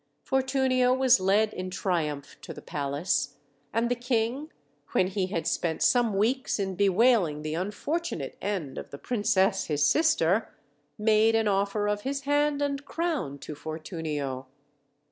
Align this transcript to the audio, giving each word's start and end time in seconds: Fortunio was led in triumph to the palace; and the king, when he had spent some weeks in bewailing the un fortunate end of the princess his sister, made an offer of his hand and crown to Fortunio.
Fortunio 0.23 0.95
was 0.97 1.19
led 1.19 1.53
in 1.53 1.69
triumph 1.69 2.35
to 2.41 2.55
the 2.55 2.61
palace; 2.63 3.35
and 3.71 3.87
the 3.87 3.93
king, 3.93 4.51
when 4.93 5.05
he 5.05 5.27
had 5.27 5.45
spent 5.45 5.83
some 5.83 6.15
weeks 6.17 6.57
in 6.57 6.73
bewailing 6.73 7.43
the 7.43 7.55
un 7.55 7.69
fortunate 7.69 8.35
end 8.41 8.79
of 8.79 8.89
the 8.89 8.97
princess 8.97 9.65
his 9.65 9.85
sister, 9.85 10.55
made 10.97 11.35
an 11.35 11.47
offer 11.47 11.87
of 11.87 12.01
his 12.01 12.21
hand 12.21 12.63
and 12.63 12.83
crown 12.83 13.37
to 13.37 13.53
Fortunio. 13.53 14.47